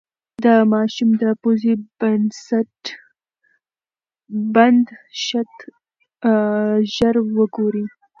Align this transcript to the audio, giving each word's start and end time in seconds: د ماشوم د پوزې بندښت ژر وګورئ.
د 0.43 0.47
ماشوم 0.73 1.09
د 1.21 1.23
پوزې 1.41 1.73
بندښت 4.53 5.57
ژر 6.95 7.15
وګورئ. 7.37 7.85